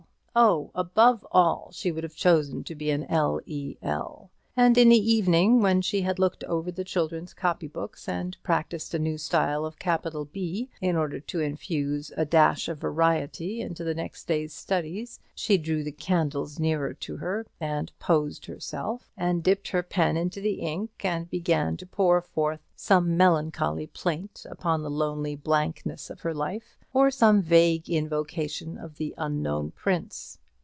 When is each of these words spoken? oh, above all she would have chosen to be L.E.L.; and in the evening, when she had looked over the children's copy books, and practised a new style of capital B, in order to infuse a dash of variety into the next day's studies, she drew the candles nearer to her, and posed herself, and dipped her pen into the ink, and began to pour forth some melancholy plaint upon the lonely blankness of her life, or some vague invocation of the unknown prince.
oh, 0.33 0.71
above 0.73 1.27
all 1.33 1.69
she 1.73 1.91
would 1.91 2.05
have 2.05 2.15
chosen 2.15 2.63
to 2.63 2.73
be 2.73 2.89
L.E.L.; 2.89 4.31
and 4.55 4.77
in 4.77 4.89
the 4.89 5.11
evening, 5.13 5.61
when 5.61 5.81
she 5.81 6.01
had 6.01 6.19
looked 6.19 6.43
over 6.45 6.71
the 6.71 6.83
children's 6.85 7.33
copy 7.33 7.67
books, 7.67 8.07
and 8.07 8.37
practised 8.43 8.93
a 8.95 8.99
new 8.99 9.17
style 9.17 9.65
of 9.65 9.77
capital 9.79 10.23
B, 10.25 10.69
in 10.81 10.95
order 10.97 11.19
to 11.21 11.39
infuse 11.39 12.11
a 12.15 12.25
dash 12.25 12.67
of 12.69 12.77
variety 12.77 13.59
into 13.61 13.83
the 13.85 13.95
next 13.95 14.25
day's 14.27 14.53
studies, 14.53 15.19
she 15.35 15.57
drew 15.57 15.83
the 15.83 15.91
candles 15.91 16.59
nearer 16.59 16.93
to 16.95 17.17
her, 17.17 17.45
and 17.61 17.91
posed 17.99 18.45
herself, 18.45 19.09
and 19.17 19.41
dipped 19.43 19.69
her 19.69 19.81
pen 19.83 20.15
into 20.17 20.39
the 20.41 20.55
ink, 20.61 20.91
and 21.03 21.29
began 21.29 21.75
to 21.77 21.85
pour 21.85 22.21
forth 22.21 22.59
some 22.75 23.15
melancholy 23.15 23.87
plaint 23.87 24.45
upon 24.49 24.83
the 24.83 24.91
lonely 24.91 25.35
blankness 25.35 26.09
of 26.09 26.21
her 26.21 26.33
life, 26.33 26.77
or 26.93 27.09
some 27.09 27.41
vague 27.41 27.89
invocation 27.89 28.77
of 28.77 28.97
the 28.97 29.15
unknown 29.17 29.71
prince. 29.71 30.37